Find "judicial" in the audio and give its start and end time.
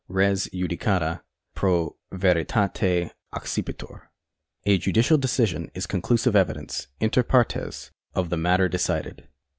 4.79-5.17